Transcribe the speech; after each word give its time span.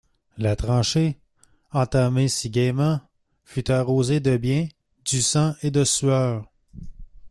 La 0.39 0.55
tranchée, 0.55 1.19
entamée 1.71 2.27
si 2.27 2.49
gaiement, 2.49 3.01
fut 3.43 3.69
arrosée 3.69 4.19
de 4.19 4.35
bien 4.35 4.67
du 5.05 5.21
sang 5.21 5.53
et 5.61 5.69
de 5.69 5.83
sueur. 5.83 6.49